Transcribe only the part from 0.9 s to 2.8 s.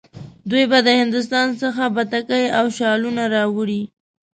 هندوستان څخه بتکۍ او